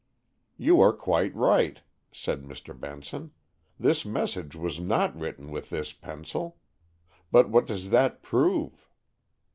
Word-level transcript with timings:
"You 0.57 0.81
are 0.81 0.93
quite 0.93 1.31
right," 1.35 1.79
said 2.11 2.41
Mr. 2.41 2.73
Benson; 2.75 3.33
"this 3.79 4.03
message 4.03 4.55
was 4.55 4.79
not 4.79 5.15
written 5.15 5.51
with 5.51 5.69
this 5.69 5.93
pencil. 5.93 6.57
But 7.31 7.49
what 7.51 7.67
does 7.67 7.91
that 7.91 8.23
prove?" 8.23 8.89